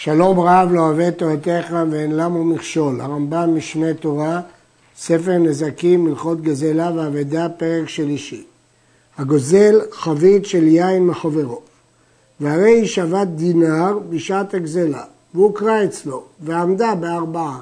שלום 0.00 0.40
רב 0.40 0.68
לא 0.72 0.80
אוהב 0.80 1.10
תורתך 1.10 1.74
ואין 1.90 2.16
למו 2.16 2.44
מכשול. 2.44 3.00
הרמב"ם 3.00 3.56
משנה 3.56 3.94
תורה, 3.94 4.40
ספר 4.96 5.38
נזקים, 5.38 6.06
הלכות 6.06 6.40
גזלה 6.40 6.90
ואבדה, 6.96 7.48
פרק 7.48 7.88
שלישי. 7.88 8.44
הגוזל 9.16 9.80
חבית 9.92 10.46
של 10.46 10.66
יין 10.66 11.06
מחברו. 11.06 11.60
והרי 12.40 12.70
היא 12.70 12.86
שבת 12.86 13.28
דינר 13.28 13.98
בשעת 14.10 14.54
הגזלה, 14.54 15.02
והוקרא 15.34 15.84
אצלו, 15.84 16.22
ועמדה 16.40 16.94
בארבעה. 16.94 17.60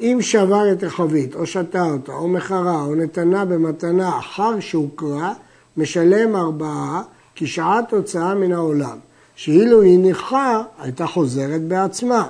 אם 0.00 0.18
שבר 0.20 0.72
את 0.72 0.82
החבית, 0.82 1.34
או 1.34 1.46
שתה 1.46 1.82
אותה, 1.82 2.12
או 2.12 2.28
מכרה, 2.28 2.82
או 2.82 2.94
נתנה 2.94 3.44
במתנה 3.44 4.18
אחר 4.18 4.60
שהוקרא, 4.60 5.32
משלם 5.76 6.36
ארבעה, 6.36 7.02
כשעת 7.34 7.92
הוצאה 7.92 8.34
מן 8.34 8.52
העולם. 8.52 8.98
שאילו 9.42 9.82
היא 9.82 9.98
נכה, 9.98 10.62
הייתה 10.78 11.06
חוזרת 11.06 11.62
בעצמה. 11.62 12.28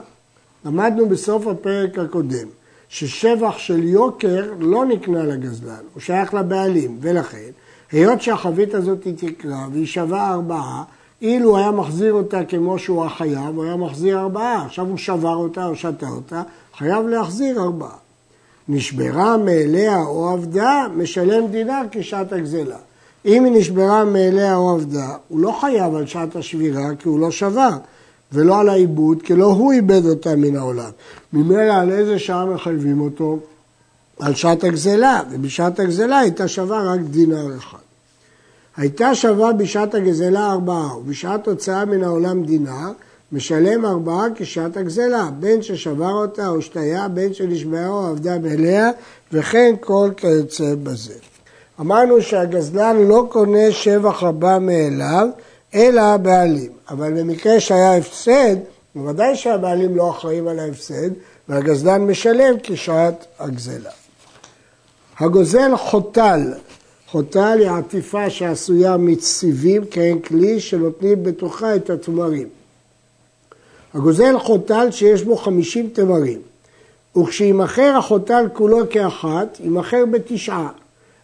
למדנו 0.65 1.09
בסוף 1.09 1.47
הפרק 1.47 1.99
הקודם 1.99 2.49
ששבח 2.89 3.59
של 3.59 3.85
יוקר 3.85 4.53
לא 4.59 4.85
נקנה 4.85 5.25
לגזלן, 5.25 5.83
הוא 5.95 6.01
שייך 6.01 6.35
לבעלים, 6.35 6.99
ולכן, 7.01 7.51
היות 7.93 8.23
שהחבית 8.23 8.75
הזאת 8.75 9.05
היא 9.05 9.15
תקרה 9.17 9.67
והיא 9.73 9.87
שווה 9.87 10.31
ארבעה, 10.31 10.83
אילו 11.23 11.57
היה 11.57 11.71
מחזיר 11.71 12.13
אותה 12.13 12.45
כמו 12.45 12.79
שהוא 12.79 13.05
החייב, 13.05 13.57
הוא 13.57 13.65
היה 13.65 13.77
מחזיר 13.77 14.21
ארבעה. 14.21 14.67
עכשיו 14.67 14.87
הוא 14.87 14.99
שבר 14.99 15.37
אותה 15.37 15.67
או 15.67 15.77
שתה 15.77 16.09
אותה, 16.09 16.43
חייב 16.79 17.07
להחזיר 17.07 17.61
ארבעה. 17.61 17.97
נשברה 18.69 19.37
מאליה 19.37 20.03
או 20.03 20.29
עבדה, 20.31 20.87
משלם 20.97 21.47
דינר 21.47 21.83
כשעת 21.91 22.33
הגזלה. 22.33 22.79
אם 23.27 23.45
היא 23.45 23.53
נשברה 23.53 24.05
מאליה 24.05 24.57
או 24.57 24.71
עבדה, 24.71 25.17
הוא 25.29 25.41
לא 25.41 25.57
חייב 25.61 25.95
על 25.95 26.07
שעת 26.07 26.37
השבירה 26.37 26.95
כי 26.99 27.09
הוא 27.09 27.21
לא 27.21 27.31
שבר, 27.31 27.71
ולא 28.33 28.61
על 28.61 28.69
העיבוד, 28.69 29.23
כי 29.23 29.35
לא 29.35 29.47
הוא 29.47 29.73
איבד 29.73 30.07
אותה 30.07 30.37
מן 30.37 30.57
העולם. 30.57 30.91
ממילא 31.33 31.73
על 31.73 31.93
איזה 31.93 32.19
שעה 32.19 32.47
מחייבים 32.47 33.01
אותו? 33.01 33.39
על 34.21 34.35
שעת 34.35 34.65
הגזלה, 34.65 35.23
ובשעת 35.31 35.81
הגזלה 35.81 36.19
הייתה 36.19 36.49
שווה 36.49 36.93
רק 36.93 37.01
דינר 37.01 37.57
אחד. 37.59 37.79
הייתה 38.77 39.15
שווה 39.15 39.53
בשעת 39.53 39.95
הגזלה 39.95 40.51
ארבעה, 40.53 40.97
ובשעת 40.99 41.49
הוצאה 41.49 41.85
מן 41.85 42.03
העולם 42.03 42.45
דינר, 42.45 42.93
משלם 43.33 43.87
ארבעה 43.87 44.27
כשעת 44.35 44.77
הגזלה, 44.77 45.29
בין 45.41 45.63
ששבר 45.63 46.13
אותה 46.13 46.49
או 46.49 46.63
שתיה, 46.63 47.09
בין 47.09 47.35
שנשבעה 47.35 47.89
או 47.89 48.07
עבדה 48.07 48.39
מאליה, 48.39 48.91
וכן 49.33 49.75
כל 49.81 50.11
כיוצא 50.17 50.75
בזה. 50.83 51.32
אמרנו 51.81 52.23
שהגזלן 52.23 52.97
לא 53.09 53.27
קונה 53.29 53.73
שבח 53.73 54.23
רבה 54.23 54.59
מאליו, 54.59 55.29
אלא 55.75 56.01
הבעלים. 56.01 56.73
אבל 56.91 57.21
במקרה 57.21 57.61
שהיה 57.61 57.97
הפסד, 57.97 58.57
בוודאי 58.95 59.37
שהבעלים 59.37 59.97
לא 59.97 60.11
אחראים 60.11 60.49
על 60.49 60.59
ההפסד, 60.59 61.11
והגזלן 61.49 62.07
משלם 62.07 62.55
כשעת 62.63 63.27
הגזלה. 63.39 63.91
הגוזל 65.19 65.77
חוטל, 65.77 66.53
חוטל 67.09 67.59
היא 67.61 67.71
עטיפה 67.71 68.31
שעשויה 68.31 68.97
מציבים 68.97 69.83
כהן 69.91 70.19
כלי 70.19 70.61
שנותנים 70.61 71.23
בתוכה 71.23 71.77
את 71.77 71.91
התמרים. 71.91 72.49
הגוזל 73.95 74.39
חוטל 74.39 74.91
שיש 74.91 75.23
בו 75.23 75.37
חמישים 75.37 75.91
תמרים, 75.93 76.41
וכשימכר 77.17 77.95
החוטל 77.99 78.49
כולו 78.53 78.79
כאחת, 78.91 79.61
יימכר 79.61 80.05
בתשעה. 80.11 80.69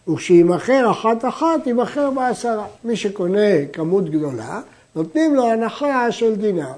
וכשימכר 0.09 0.91
אחת 0.91 1.25
אחת, 1.25 1.67
יימכר 1.67 2.11
בעשרה. 2.11 2.67
מי 2.85 2.97
שקונה 2.97 3.67
כמות 3.73 4.11
גדולה, 4.11 4.61
נותנים 4.97 5.35
לו 5.35 5.47
הנחה 5.51 6.13
של 6.13 6.35
דינר 6.35 6.73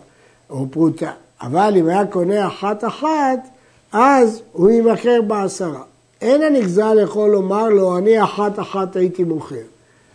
או 0.50 0.66
פרוטה. 0.70 1.10
אבל 1.42 1.74
אם 1.76 1.88
היה 1.88 2.06
קונה 2.06 2.46
אחת 2.46 2.84
אחת, 2.84 3.48
אז 3.92 4.42
הוא 4.52 4.70
יימכר 4.70 5.22
בעשרה. 5.22 5.82
אין 6.20 6.42
הנגזל 6.42 6.98
יכול 7.02 7.30
לומר 7.30 7.68
לו, 7.68 7.98
אני 7.98 8.24
אחת 8.24 8.58
אחת 8.58 8.96
הייתי 8.96 9.24
מוכר. 9.24 9.56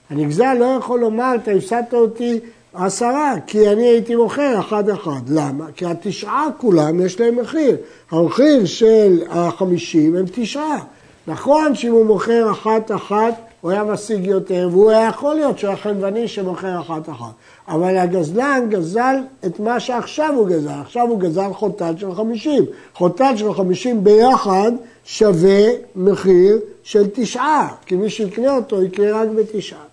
הנגזל 0.10 0.54
לא 0.54 0.66
יכול 0.66 1.00
לומר, 1.00 1.36
אתה 1.36 1.52
הפסדת 1.52 1.94
אותי 1.94 2.40
עשרה, 2.74 3.34
כי 3.48 3.70
אני 3.70 3.84
הייתי 3.84 4.16
מוכר 4.16 4.60
אחת 4.60 4.86
אחת. 4.94 5.22
למה? 5.30 5.66
כי 5.76 5.86
התשעה 5.86 6.48
כולם 6.58 7.02
יש 7.02 7.20
להם 7.20 7.36
מחיר. 7.36 7.78
המחיר 8.12 8.66
של 8.66 9.24
החמישים 9.30 10.16
הם 10.16 10.26
תשעה. 10.32 10.80
נכון 11.28 11.76
שאם 11.76 11.92
הוא 11.92 12.06
מוכר 12.06 12.52
אחת-אחת, 12.52 13.34
הוא 13.62 13.72
היה 13.72 13.84
משיג 13.84 14.26
יותר, 14.26 14.70
והוא 14.72 14.92
היה 14.92 15.08
יכול 15.08 15.36
להיות 15.36 15.60
שהוא 15.60 15.68
היה 15.68 15.78
חנווני 15.78 16.28
שמוכר 16.28 16.82
אחת-אחת. 16.82 17.32
אבל 17.68 17.98
הגזלן 17.98 18.68
גזל 18.70 19.16
את 19.46 19.60
מה 19.60 19.80
שעכשיו 19.80 20.34
הוא 20.36 20.48
גזל. 20.48 20.82
עכשיו 20.82 21.08
הוא 21.08 21.20
גזל 21.20 21.54
חוטל 21.54 21.94
של 21.98 22.16
חמישים. 22.16 22.66
חוטל 22.94 23.38
של 23.38 23.54
חמישים 23.54 24.04
ביחד 24.04 24.72
שווה 25.06 25.64
מחיר 25.96 26.60
של 26.84 27.08
תשעה, 27.14 27.76
כי 27.86 27.96
מי 27.96 28.10
שיקנה 28.10 28.56
אותו 28.56 28.84
יקנה 28.84 29.22
רק 29.22 29.28
בתשעה. 29.36 29.84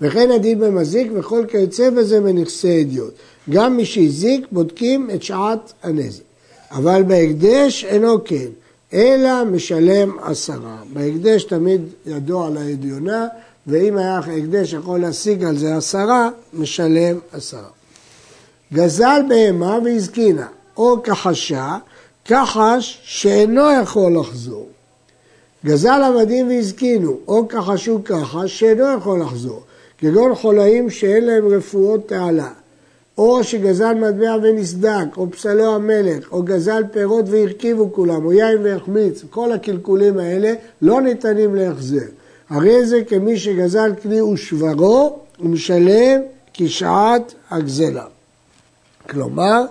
וכן 0.00 0.30
הדין 0.30 0.60
במזיק 0.60 1.12
וכל 1.14 1.44
כיוצא 1.48 1.90
בזה 1.90 2.20
בנכסי 2.20 2.82
אדיוט. 2.82 3.14
גם 3.50 3.76
מי 3.76 3.84
שהזיק 3.84 4.46
בודקים 4.52 5.10
את 5.14 5.22
שעת 5.22 5.72
הנזק. 5.82 6.22
אבל 6.70 7.02
בהקדש 7.02 7.84
אינו 7.84 8.24
כן. 8.24 8.48
אלא 8.94 9.44
משלם 9.44 10.16
עשרה. 10.22 10.76
בהקדש 10.92 11.44
תמיד 11.44 11.80
ידוע 12.06 12.46
על 12.46 12.56
ואם 13.66 13.96
היה 13.96 14.18
הקדש 14.18 14.72
יכול 14.72 15.00
להשיג 15.00 15.44
על 15.44 15.58
זה 15.58 15.76
עשרה, 15.76 16.30
משלם 16.54 17.18
עשרה. 17.32 17.68
גזל 18.72 19.20
בהמה 19.28 19.78
והזקינה, 19.84 20.46
או 20.76 21.02
כחשה, 21.02 21.76
כחש 22.24 23.00
שאינו 23.02 23.62
יכול 23.82 24.16
לחזור. 24.20 24.68
גזל 25.64 26.02
עבדים 26.04 26.48
והזקינו, 26.48 27.18
או 27.28 27.48
כחשו 27.48 28.00
כחש 28.04 28.58
שאינו 28.58 28.84
יכול 28.98 29.20
לחזור, 29.20 29.62
כגון 29.98 30.34
חולאים 30.34 30.90
שאין 30.90 31.24
להם 31.24 31.48
רפואות 31.48 32.08
תעלה. 32.08 32.50
או 33.18 33.44
שגזל 33.44 33.94
מטבע 33.94 34.36
ונסדק, 34.42 35.16
או 35.16 35.30
פסלו 35.30 35.74
המלך, 35.74 36.32
או 36.32 36.42
גזל 36.42 36.82
פירות 36.92 37.24
והרכיבו 37.28 37.92
כולם, 37.92 38.24
או 38.24 38.32
יין 38.32 38.58
והחמיץ, 38.62 39.24
כל 39.30 39.52
הקלקולים 39.52 40.18
האלה 40.18 40.52
לא 40.82 41.00
ניתנים 41.00 41.54
להחזר. 41.54 42.06
הרי 42.50 42.86
זה 42.86 43.04
כמי 43.04 43.38
שגזל 43.38 43.92
כלי 44.02 44.22
ושברו, 44.22 45.18
הוא 45.38 45.50
משלם 45.50 46.20
כשעת 46.54 47.34
הגזלה. 47.50 48.04
כלומר, 49.10 49.64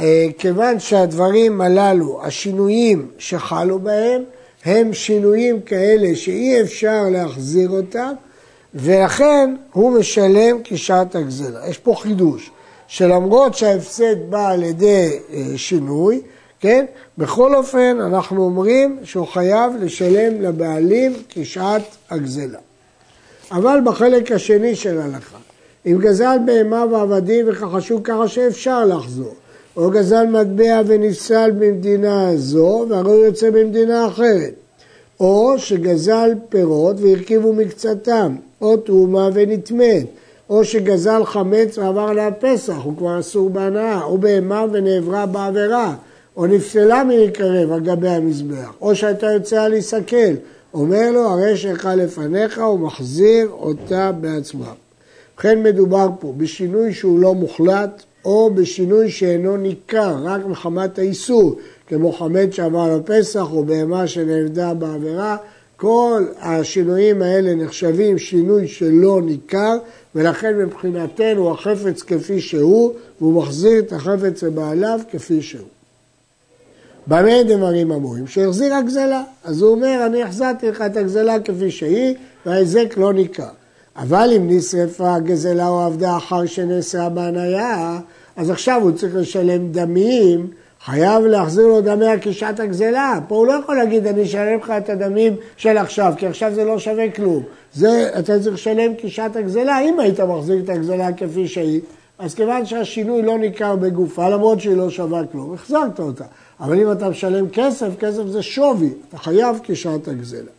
אה, 0.00 0.26
כיוון 0.38 0.80
שהדברים 0.80 1.60
הללו, 1.60 2.20
השינויים 2.24 3.08
שחלו 3.18 3.78
בהם, 3.78 4.22
הם 4.64 4.92
שינויים 4.92 5.60
כאלה 5.60 6.16
שאי 6.16 6.60
אפשר 6.60 7.02
להחזיר 7.10 7.70
אותם, 7.70 8.12
ולכן 8.74 9.54
הוא 9.72 9.98
משלם 9.98 10.56
כשעת 10.64 11.14
הגזלה. 11.14 11.68
יש 11.68 11.78
פה 11.78 11.94
חידוש. 11.98 12.50
שלמרות 12.94 13.54
שההפסד 13.54 14.30
בא 14.30 14.48
על 14.48 14.62
ידי 14.62 15.18
אה, 15.32 15.42
שינוי, 15.56 16.20
כן, 16.60 16.84
בכל 17.18 17.54
אופן 17.54 17.96
אנחנו 18.00 18.44
אומרים 18.44 18.98
שהוא 19.04 19.26
חייב 19.26 19.72
לשלם 19.80 20.42
לבעלים 20.42 21.12
כשעת 21.28 21.82
הגזלה. 22.10 22.58
אבל 23.50 23.78
בחלק 23.84 24.32
השני 24.32 24.74
של 24.76 25.00
ההלכה, 25.00 25.36
אם 25.86 25.98
גזל 26.00 26.36
בהמה 26.46 26.84
ועבדים 26.90 27.44
וכחשו 27.48 28.02
ככה 28.04 28.28
שאפשר 28.28 28.84
לחזור, 28.84 29.34
או 29.76 29.90
גזל 29.90 30.26
מטבע 30.26 30.80
ונפסל 30.86 31.50
במדינה 31.50 32.36
זו 32.36 32.86
והרי 32.88 33.12
הוא 33.12 33.24
יוצא 33.24 33.50
במדינה 33.50 34.06
אחרת, 34.06 34.54
או 35.20 35.54
שגזל 35.58 36.30
פירות 36.48 36.96
והרכיבו 37.00 37.52
מקצתם, 37.52 38.36
או 38.60 38.76
תרומה 38.76 39.28
ונטמאת, 39.34 40.06
או 40.50 40.64
שגזל 40.64 41.24
חמץ 41.24 41.78
ועבר 41.78 42.00
עליו 42.08 42.32
פסח, 42.40 42.76
הוא 42.84 42.96
כבר 42.96 43.20
אסור 43.20 43.50
בהנאה, 43.50 44.02
או 44.02 44.18
בהמה 44.18 44.64
ונעברה 44.72 45.26
בעבירה, 45.26 45.94
או 46.36 46.46
נפסלה 46.46 47.04
מלקרב 47.04 47.72
על 47.72 47.80
גבי 47.80 48.08
המזבח, 48.08 48.72
או 48.80 48.96
שהייתה 48.96 49.26
יוצאה 49.26 49.68
להיסכל, 49.68 50.34
אומר 50.74 51.10
לו, 51.10 51.20
הרי 51.20 51.56
שלך 51.56 51.88
לפניך, 51.96 52.58
הוא 52.58 52.80
מחזיר 52.80 53.48
אותה 53.50 54.12
בעצמה. 54.12 54.72
ובכן 55.34 55.62
מדובר 55.62 56.08
פה 56.20 56.34
בשינוי 56.36 56.92
שהוא 56.92 57.20
לא 57.20 57.34
מוחלט, 57.34 58.02
או 58.24 58.50
בשינוי 58.54 59.10
שאינו 59.10 59.56
ניכר, 59.56 60.16
רק 60.22 60.46
מחמת 60.46 60.98
האיסור, 60.98 61.56
כמו 61.86 62.12
חמץ 62.12 62.54
שעבר 62.54 62.80
על 62.80 63.00
הפסח, 63.00 63.52
או 63.52 63.64
בהמה 63.64 64.06
שנעבדה 64.06 64.74
בעבירה, 64.74 65.36
כל 65.76 66.24
השינויים 66.40 67.22
האלה 67.22 67.54
נחשבים 67.54 68.18
שינוי 68.18 68.68
שלא 68.68 69.20
ניכר, 69.22 69.76
ולכן 70.14 70.58
מבחינתנו 70.58 71.50
החפץ 71.50 72.02
כפי 72.02 72.40
שהוא, 72.40 72.94
והוא 73.20 73.42
מחזיר 73.42 73.78
את 73.78 73.92
החפץ 73.92 74.42
לבעליו 74.42 75.00
כפי 75.10 75.42
שהוא. 75.42 75.68
במה 77.06 77.42
דברים 77.42 77.92
אמורים? 77.92 78.26
שהחזיר 78.26 78.74
הגזלה. 78.74 79.22
אז 79.44 79.62
הוא 79.62 79.70
אומר, 79.70 80.02
אני 80.06 80.22
החזרתי 80.22 80.68
לך 80.68 80.82
את 80.82 80.96
הגזלה 80.96 81.40
כפי 81.40 81.70
שהיא, 81.70 82.14
וההיזק 82.46 82.94
לא 82.96 83.12
ניכר. 83.12 83.48
אבל 83.96 84.30
אם 84.36 84.50
נשרפה 84.50 85.14
הגזלה 85.14 85.68
או 85.68 85.80
עבדה 85.80 86.16
אחר 86.16 86.46
שנאסרה 86.46 87.08
בהניה, 87.08 88.00
אז 88.36 88.50
עכשיו 88.50 88.80
הוא 88.82 88.92
צריך 88.92 89.14
לשלם 89.16 89.72
דמים, 89.72 90.50
חייב 90.84 91.24
להחזיר 91.24 91.66
לו 91.66 91.80
דמי 91.80 92.06
עקישת 92.06 92.60
הגזלה. 92.60 93.18
פה 93.28 93.34
הוא 93.34 93.46
לא 93.46 93.52
יכול 93.52 93.76
להגיד, 93.76 94.06
אני 94.06 94.22
אשלם 94.22 94.58
לך 94.58 94.70
את 94.70 94.90
הדמים 94.90 95.36
של 95.56 95.78
עכשיו, 95.78 96.12
כי 96.16 96.26
עכשיו 96.26 96.54
זה 96.54 96.64
לא 96.64 96.78
שווה 96.78 97.10
כלום. 97.10 97.42
זה, 97.74 98.10
אתה 98.18 98.40
צריך 98.40 98.54
לשלם 98.54 98.94
קישת 98.94 99.30
הגזלה, 99.34 99.80
אם 99.80 100.00
היית 100.00 100.20
מחזיר 100.20 100.60
את 100.64 100.68
הגזלה 100.68 101.12
כפי 101.12 101.48
שהיא, 101.48 101.80
אז 102.18 102.34
כיוון 102.34 102.66
שהשינוי 102.66 103.22
לא 103.22 103.38
ניכר 103.38 103.76
בגופה, 103.76 104.28
למרות 104.28 104.60
שהיא 104.60 104.76
לא 104.76 104.90
שווה 104.90 105.26
כלום, 105.32 105.54
החזרת 105.54 106.00
אותה. 106.00 106.24
אבל 106.60 106.80
אם 106.80 106.92
אתה 106.92 107.08
משלם 107.08 107.48
כסף, 107.48 107.88
כסף 107.98 108.26
זה 108.26 108.42
שווי, 108.42 108.90
אתה 109.08 109.18
חייב 109.18 109.58
קישת 109.58 110.08
הגזלה. 110.08 110.50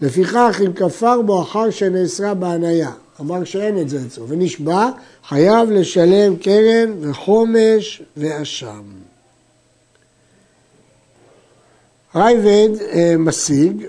לפיכך, 0.00 0.60
אם 0.66 0.72
כפר 0.72 1.22
בו 1.22 1.42
אחר 1.42 1.70
שנאסרה 1.70 2.34
בהניה, 2.34 2.90
אמר 3.20 3.44
שאין 3.44 3.80
את 3.80 3.88
זה 3.88 3.98
אצלו, 4.06 4.28
ונשבע, 4.28 4.88
חייב 5.28 5.70
לשלם 5.70 6.36
קרן 6.36 6.92
וחומש 7.00 8.02
ואשם. 8.16 9.07
רייבד 12.14 12.68
אה, 12.92 13.14
משיג 13.18 13.86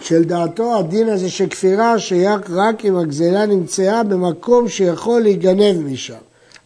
שלדעתו 0.00 0.78
הדין 0.78 1.08
הזה 1.08 1.30
של 1.30 1.46
כפירה 1.46 1.98
שייך 1.98 2.40
רק 2.50 2.84
אם 2.84 2.96
הגזלה 2.96 3.46
נמצאה 3.46 4.02
במקום 4.02 4.68
שיכול 4.68 5.22
להיגנב 5.22 5.80
משם. 5.80 6.14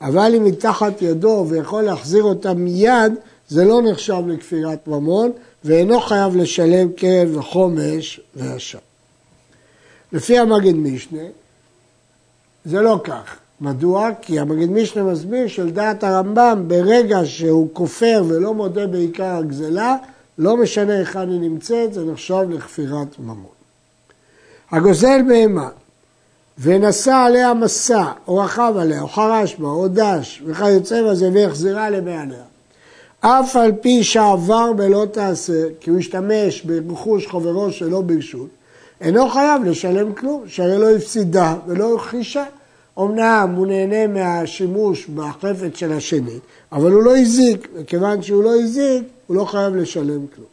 אבל 0.01 0.35
אם 0.37 0.45
מתחת 0.45 1.03
ידו 1.03 1.47
ויכול 1.49 1.83
להחזיר 1.83 2.23
אותה 2.23 2.55
מיד, 2.55 3.13
זה 3.49 3.65
לא 3.65 3.83
נחשב 3.83 4.23
לכפירת 4.27 4.89
ממון 4.89 5.33
ואינו 5.65 6.01
חייב 6.01 6.37
לשלם 6.37 6.93
קרן 6.93 7.37
וחומש 7.37 8.21
ואשם. 8.37 8.79
לפי 10.13 10.39
המגד 10.39 10.75
משנה, 10.75 11.23
זה 12.65 12.81
לא 12.81 13.01
כך. 13.05 13.37
מדוע? 13.61 14.11
כי 14.23 14.41
המגד 14.41 14.71
משנה 14.71 15.03
מסביר 15.03 15.49
שלדעת 15.49 16.05
הרמב"ם, 16.05 16.65
ברגע 16.67 17.21
שהוא 17.25 17.69
כופר 17.73 18.23
ולא 18.29 18.55
מודה 18.55 18.87
בעיקר 18.87 19.37
הגזלה, 19.37 19.97
לא 20.39 20.57
משנה 20.57 20.99
היכן 20.99 21.31
היא 21.31 21.41
נמצאת, 21.41 21.95
זה 21.95 22.05
נחשב 22.05 22.47
לכפירת 22.51 23.19
ממון. 23.19 23.59
הגוזל 24.71 25.21
בהמה 25.29 25.69
ונשא 26.59 27.15
עליה 27.15 27.55
מסע, 27.55 28.05
או 28.29 28.37
רכב 28.37 28.75
עליה, 28.79 29.03
או 29.03 29.09
חרש 29.09 29.57
בה, 29.57 29.69
או 29.69 29.89
דש, 29.89 30.43
וכיוצא 30.47 31.03
בזה, 31.11 31.31
והחזירה 31.35 31.91
לבעליה. 31.91 32.43
אף 33.21 33.57
על 33.57 33.73
פי 33.81 34.05
שעבר 34.05 34.73
בלא 34.73 35.07
תעשה, 35.13 35.63
כי 35.81 35.91
הוא 35.91 35.99
השתמש 35.99 36.63
ברכוש 36.63 37.27
חברו 37.27 37.73
שלא 37.73 38.01
ברשות, 38.01 38.49
אינו 39.01 39.29
חייב 39.29 39.65
לשלם 39.65 40.13
כלום, 40.13 40.43
שהרי 40.47 40.79
לא 40.79 40.91
הפסידה 40.91 41.55
ולא 41.67 41.97
הכחישה. 41.97 42.45
אמנם 42.99 43.55
הוא 43.57 43.67
נהנה 43.67 44.07
מהשימוש 44.07 45.07
בחפץ 45.07 45.77
של 45.77 45.93
השני, 45.93 46.39
אבל 46.73 46.93
הוא 46.93 47.03
לא 47.03 47.17
הזיק, 47.17 47.69
וכיוון 47.75 48.23
שהוא 48.23 48.43
לא 48.45 48.61
הזיק, 48.61 49.03
הוא 49.29 49.37
לא 49.37 49.45
חייב 49.45 49.77
לשלם 49.77 50.27
כלום. 50.35 50.47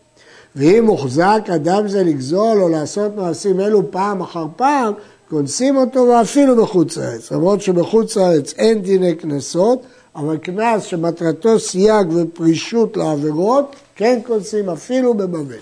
ואם 0.56 0.86
מוחזק 0.86 1.42
אדם 1.56 1.88
זה 1.88 2.04
לגזול 2.04 2.62
או 2.62 2.70
לעשות 2.70 3.16
מעשים 3.16 3.60
אלו 3.60 3.92
פעם 3.92 4.22
אחר 4.22 4.46
פעם, 4.56 4.94
קונסים 5.30 5.78
אותו 5.78 6.08
ואפילו 6.08 6.64
בחוץ 6.64 6.98
לארץ. 6.98 7.32
למרות 7.32 7.62
שבחוץ 7.62 8.18
לארץ 8.18 8.54
אין 8.58 8.82
דיני 8.82 9.16
קנסות, 9.16 9.82
אבל 10.16 10.38
קנס 10.38 10.84
שמטרתו 10.84 11.60
סייג 11.60 12.08
ופרישות 12.16 12.98
לעבירות, 12.98 13.76
כן 13.96 14.20
קונסים 14.28 14.70
אפילו 14.70 15.14
בבבל. 15.14 15.58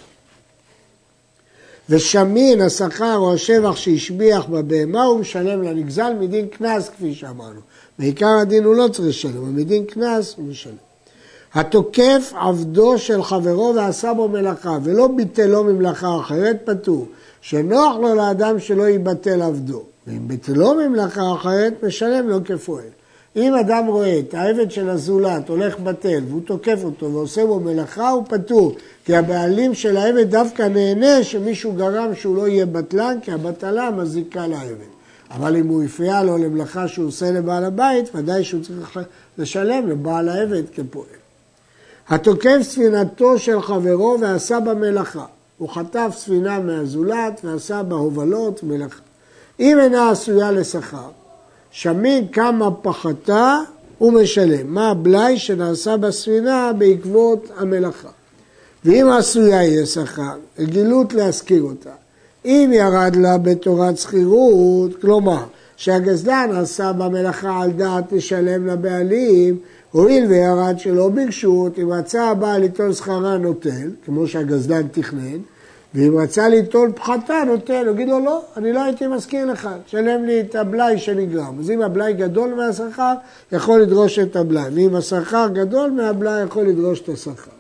ושמין 1.89 2.61
השכר 2.61 3.17
או 3.17 3.33
השבח 3.33 3.75
שהשביח 3.75 4.45
בבהמה 4.45 5.03
הוא 5.03 5.19
משלם 5.19 5.61
לנגזל 5.61 6.13
מדין 6.19 6.47
קנס 6.47 6.89
כפי 6.89 7.13
שאמרנו. 7.13 7.59
בעיקר 7.99 8.37
הדין 8.41 8.63
הוא 8.63 8.75
לא 8.75 8.87
צריך 8.87 9.07
לשלם, 9.07 9.37
אבל 9.37 9.49
מדין 9.49 9.85
קנס 9.85 10.33
הוא 10.37 10.45
משלם. 10.45 10.92
התוקף 11.55 12.33
עבדו 12.35 12.97
של 12.97 13.23
חברו 13.23 13.73
ועשה 13.75 14.13
בו 14.13 14.27
מלאכה 14.27 14.77
ולא 14.83 15.07
ביטלו 15.07 15.63
ממלאכה 15.63 16.19
אחרת 16.19 16.57
פטור, 16.65 17.07
שנוח 17.41 17.95
לו 17.95 18.15
לאדם 18.15 18.59
שלא 18.59 18.83
ייבטל 18.83 19.41
עבדו, 19.41 19.83
ואם 20.07 20.27
ביטלו 20.27 20.73
ממלאכה 20.73 21.33
אחרת 21.33 21.73
משלם 21.83 22.29
לו 22.29 22.37
כפועל. 22.45 22.85
אם 23.35 23.53
אדם 23.53 23.85
רואה 23.87 24.19
את 24.19 24.33
העבד 24.33 24.71
של 24.71 24.89
הזולת 24.89 25.49
הולך 25.49 25.79
בטל 25.79 26.23
והוא 26.29 26.41
תוקף 26.45 26.79
אותו 26.83 27.13
ועושה 27.13 27.45
בו 27.45 27.59
מלאכה, 27.59 28.09
הוא 28.09 28.23
פטור. 28.29 28.75
כי 29.05 29.15
הבעלים 29.15 29.73
של 29.73 29.97
העבד 29.97 30.31
דווקא 30.31 30.63
נהנה 30.63 31.23
שמישהו 31.23 31.71
גרם 31.71 32.15
שהוא 32.15 32.35
לא 32.35 32.47
יהיה 32.47 32.65
בטלן, 32.65 33.17
כי 33.21 33.31
הבטלה 33.31 33.91
מזיקה 33.91 34.47
לעבד. 34.47 34.93
אבל 35.31 35.55
אם 35.55 35.67
הוא 35.67 35.83
הפריע 35.83 36.23
לו 36.23 36.37
למלאכה 36.37 36.87
שהוא 36.87 37.07
עושה 37.07 37.31
לבעל 37.31 37.65
הבית, 37.65 38.15
ודאי 38.15 38.43
שהוא 38.43 38.63
צריך 38.63 38.99
לשלם 39.37 39.89
לבעל 39.89 40.29
העבד 40.29 40.63
כפועל. 40.73 41.22
התוקף 42.09 42.57
ספינתו 42.61 43.39
של 43.39 43.61
חברו 43.61 44.17
ועשה 44.21 44.59
בה 44.59 44.73
מלאכה. 44.73 45.25
הוא 45.57 45.69
חטף 45.69 46.13
ספינה 46.17 46.59
מהזולת 46.59 47.41
ועשה 47.43 47.83
בה 47.83 47.95
הובלות 47.95 48.63
מלאכה. 48.63 49.01
אם 49.59 49.79
אינה 49.79 50.09
עשויה 50.09 50.51
לשכר, 50.51 51.09
שמין 51.71 52.27
כמה 52.27 52.71
פחתה 52.71 53.59
ומשלם. 54.01 54.73
מה 54.73 54.89
הבלאי 54.89 55.37
שנעשה 55.39 55.97
בספינה 55.97 56.71
בעקבות 56.77 57.51
המלאכה. 57.57 58.09
ואם 58.85 59.09
עשויה 59.09 59.63
יהיה 59.63 59.85
שכר, 59.85 60.37
הגילות 60.59 61.13
להשכיר 61.13 61.63
אותה. 61.63 61.89
אם 62.45 62.71
ירד 62.73 63.15
לה 63.15 63.37
בתורת 63.37 63.97
שכירות, 63.97 65.01
כלומר 65.01 65.43
שהגזלן 65.77 66.49
עשה 66.55 66.91
במלאכה 66.93 67.61
על 67.61 67.71
דעת 67.71 68.11
לשלם 68.11 68.67
לבעלים, 68.67 69.57
הואיל 69.93 70.25
וירד 70.25 70.79
שלא 70.79 71.09
ברשות, 71.09 71.79
אם 71.79 71.93
רצה 71.93 72.29
הבעל 72.29 72.61
ליטול 72.61 72.93
שכרה 72.93 73.37
נוטל, 73.37 73.89
כמו 74.05 74.27
שהגזלן 74.27 74.87
תכנן, 74.87 75.37
ואם 75.93 76.17
רצה 76.17 76.49
ליטול 76.49 76.91
פחתה 76.95 77.43
נוטל, 77.47 77.87
הוא 77.87 77.93
יגיד 77.93 78.09
לו 78.09 78.19
לא, 78.19 78.41
אני 78.57 78.73
לא 78.73 78.83
הייתי 78.83 79.07
מזכיר 79.07 79.45
לך, 79.45 79.69
תשלם 79.85 80.23
לי 80.23 80.41
את 80.41 80.55
הבלאי 80.55 80.97
שנגרם. 80.97 81.59
אז 81.59 81.71
אם 81.71 81.81
הבלאי 81.81 82.13
גדול 82.13 82.53
מהשכר, 82.53 83.13
יכול 83.51 83.81
לדרוש 83.81 84.19
את 84.19 84.35
הבלאי, 84.35 84.69
ואם 84.73 84.95
השכר 84.95 85.47
גדול 85.53 85.91
מהבלאי, 85.91 86.43
יכול 86.43 86.63
לדרוש 86.63 87.01
את 87.01 87.09
השכר. 87.09 87.51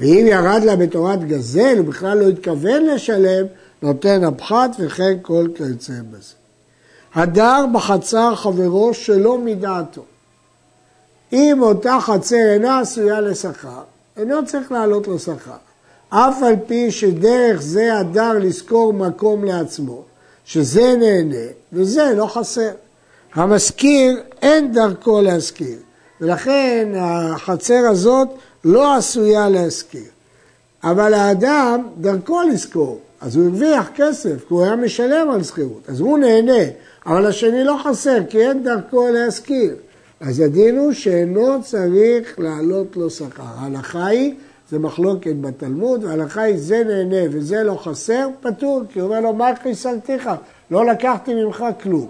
ואם 0.00 0.26
ירד 0.28 0.60
לה 0.64 0.76
בתורת 0.76 1.24
גזל, 1.24 1.74
הוא 1.78 1.86
בכלל 1.86 2.18
לא 2.18 2.28
התכוון 2.28 2.86
לשלם, 2.86 3.46
נותן 3.82 4.24
הפחת 4.24 4.70
וכן 4.78 5.16
כל 5.22 5.48
כיוצא 5.54 5.92
בזה. 6.10 6.34
הדר 7.14 7.64
בחצר 7.74 8.34
חברו 8.34 8.94
שלא 8.94 9.38
מדעתו. 9.38 10.02
אם 11.32 11.58
אותה 11.62 11.98
חצר 12.00 12.52
אינה 12.52 12.80
עשויה 12.80 13.20
לשכר, 13.20 13.82
אינו 14.16 14.46
צריך 14.46 14.72
לעלות 14.72 15.06
לו 15.06 15.18
שכר. 15.18 15.52
אף 16.10 16.42
על 16.42 16.54
פי 16.66 16.90
שדרך 16.90 17.62
זה 17.62 17.98
הדר 17.98 18.32
לשכור 18.40 18.92
מקום 18.92 19.44
לעצמו, 19.44 20.02
שזה 20.44 20.96
נהנה 20.96 21.46
וזה 21.72 22.12
לא 22.16 22.26
חסר. 22.26 22.70
המשכיר 23.34 24.20
אין 24.42 24.72
דרכו 24.72 25.20
להשכיר, 25.20 25.78
ולכן 26.20 26.88
החצר 26.96 27.88
הזאת 27.90 28.28
לא 28.64 28.96
עשויה 28.96 29.48
להשכיר. 29.48 30.04
אבל 30.84 31.14
האדם 31.14 31.88
דרכו 31.96 32.42
לשכור, 32.42 33.00
אז 33.20 33.36
הוא 33.36 33.44
הרוויח 33.44 33.88
כסף, 33.94 34.38
כי 34.48 34.54
הוא 34.54 34.64
היה 34.64 34.76
משלם 34.76 35.30
על 35.30 35.42
שכירות, 35.42 35.82
אז 35.88 36.00
הוא 36.00 36.18
נהנה, 36.18 36.62
אבל 37.06 37.26
השני 37.26 37.64
לא 37.64 37.76
חסר, 37.84 38.18
כי 38.30 38.38
אין 38.48 38.62
דרכו 38.62 39.08
להשכיר. 39.08 39.74
אז 40.20 40.40
הדין 40.40 40.78
הוא 40.78 40.92
שאינו 40.92 41.62
צריך 41.62 42.38
להעלות 42.38 42.96
לו 42.96 43.10
שכר. 43.10 43.42
ההלכה 43.42 44.06
היא, 44.06 44.34
זה 44.70 44.78
מחלוקת 44.78 45.34
בתלמוד, 45.40 46.04
וההלכה 46.04 46.42
היא 46.42 46.58
זה 46.58 46.84
נהנה 46.84 47.30
וזה 47.30 47.62
לא 47.62 47.74
חסר, 47.74 48.28
פטור, 48.40 48.82
כי 48.92 49.00
הוא 49.00 49.08
אומר 49.08 49.20
לו, 49.20 49.32
מה 49.32 49.50
חיסלתיך? 49.62 50.30
לא 50.70 50.86
לקחתי 50.86 51.34
ממך 51.34 51.64
כלום. 51.82 52.08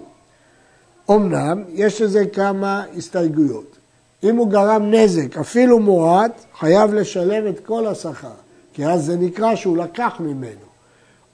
אמנם, 1.11 1.63
יש 1.73 2.01
לזה 2.01 2.25
כמה 2.25 2.83
הסתייגויות. 2.97 3.77
אם 4.23 4.35
הוא 4.35 4.49
גרם 4.49 4.91
נזק, 4.91 5.37
אפילו 5.37 5.79
מועט, 5.79 6.45
חייב 6.59 6.93
לשלם 6.93 7.47
את 7.47 7.59
כל 7.59 7.87
השכר, 7.87 8.27
כי 8.73 8.85
אז 8.85 9.05
זה 9.05 9.17
נקרא 9.17 9.55
שהוא 9.55 9.77
לקח 9.77 10.15
ממנו. 10.19 10.69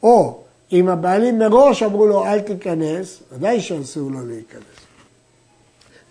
או 0.03 0.39
אם 0.71 0.89
הבעלים 0.89 1.39
מראש 1.39 1.83
אמרו 1.83 2.05
לו 2.05 2.25
אל 2.25 2.39
תיכנס, 2.39 3.23
ודאי 3.31 3.61
שאסור 3.61 4.11
לו 4.11 4.27
להיכנס. 4.27 4.84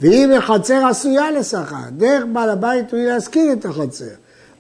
ואם 0.05 0.33
החצר 0.33 0.87
עשויה 0.87 1.31
לשכר, 1.31 1.77
דרך 1.91 2.25
בעל 2.33 2.51
הבית 2.51 2.93
הוא 2.93 3.01
להשכיר 3.01 3.53
את 3.53 3.65
החצר. 3.65 4.05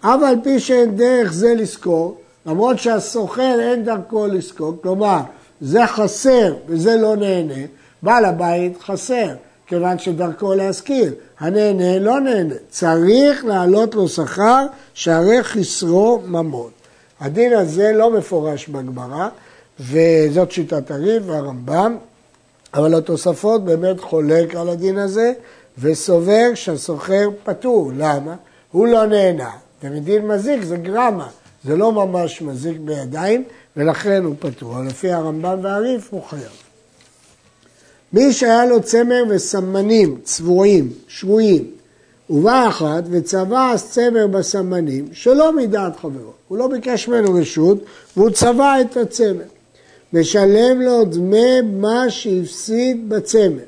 אף 0.00 0.20
על 0.26 0.36
פי 0.42 0.60
שאין 0.60 0.96
דרך 0.96 1.32
זה 1.32 1.54
לשכור, 1.54 2.18
למרות 2.46 2.78
שהסוחר 2.78 3.56
אין 3.60 3.84
דרכו 3.84 4.26
לשכור, 4.26 4.74
כלומר 4.82 5.20
זה 5.60 5.86
חסר 5.86 6.54
וזה 6.66 6.96
לא 6.96 7.16
נהנה, 7.16 7.62
בעל 8.02 8.24
הבית 8.24 8.82
חסר. 8.82 9.28
כיוון 9.66 9.98
שדרכו 9.98 10.54
להשכיר. 10.54 11.12
הנהנה 11.40 11.98
לא 11.98 12.20
נהנה. 12.20 12.54
צריך 12.68 13.44
להעלות 13.44 13.94
לו 13.94 14.08
שכר 14.08 14.66
שהרי 14.94 15.42
חסרו 15.42 16.20
ממון. 16.26 16.70
הדין 17.20 17.52
הזה 17.52 17.92
לא 17.92 18.10
מפורש 18.10 18.68
בגמרא, 18.68 19.28
וזאת 19.80 20.52
שיטת 20.52 20.90
הריב 20.90 21.28
והרמב"ם, 21.28 21.96
אבל 22.74 22.94
התוספות 22.94 23.64
באמת 23.64 24.00
חולק 24.00 24.54
על 24.54 24.68
הדין 24.68 24.98
הזה, 24.98 25.32
וסובר 25.78 26.50
שהסוחר 26.54 27.28
פטור. 27.44 27.92
למה? 27.96 28.34
הוא 28.72 28.86
לא 28.86 29.06
נהנה, 29.06 29.50
ומדין 29.82 30.26
מזיק 30.26 30.62
זה 30.62 30.76
גרמה, 30.76 31.28
זה 31.64 31.76
לא 31.76 31.92
ממש 31.92 32.42
מזיק 32.42 32.76
בידיים, 32.78 33.44
ולכן 33.76 34.24
הוא 34.24 34.34
פטור. 34.38 34.80
לפי 34.82 35.12
הרמב"ם 35.12 35.58
והריף 35.62 36.08
הוא 36.10 36.22
חייב. 36.22 36.52
מי 38.12 38.32
שהיה 38.32 38.66
לו 38.66 38.82
צמר 38.82 39.22
וסמנים 39.28 40.18
צבועים, 40.22 40.92
שבויים, 41.08 41.70
ובא 42.30 42.68
אחד 42.68 43.02
וצבע 43.10 43.74
צמר 43.76 44.26
בסמנים 44.26 45.08
שלא 45.12 45.56
מדעת 45.56 45.96
חברו. 45.96 46.32
הוא 46.48 46.58
לא 46.58 46.68
ביקש 46.68 47.08
ממנו 47.08 47.34
רשות 47.34 47.78
והוא 48.16 48.30
צבע 48.30 48.80
את 48.80 48.96
הצמר. 48.96 49.44
משלם 50.14 50.80
לו 50.80 51.04
דמי 51.04 51.60
מה 51.60 52.10
שהפסיד 52.10 53.08
בצמר, 53.08 53.64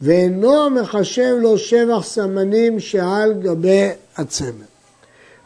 ואינו 0.00 0.70
מחשב 0.70 1.36
לו 1.40 1.58
שבח 1.58 2.04
סמנים 2.04 2.80
שעל 2.80 3.32
גבי 3.32 3.88
הצמר. 4.16 4.64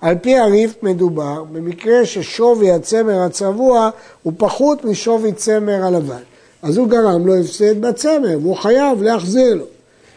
על 0.00 0.14
פי 0.23 0.37
הריף 0.37 0.83
מדובר 0.83 1.45
במקרה 1.52 2.07
ששווי 2.07 2.71
הצמר 2.71 3.23
הצבוע 3.23 3.90
הוא 4.23 4.33
פחות 4.37 4.85
משווי 4.85 5.33
צמר 5.33 5.85
הלבן. 5.85 6.23
אז 6.62 6.76
הוא 6.76 6.88
גרם 6.88 7.26
לו 7.26 7.37
הפסד 7.37 7.80
בצמר 7.80 8.38
והוא 8.42 8.57
חייב 8.57 9.02
להחזיר 9.02 9.54
לו. 9.54 9.64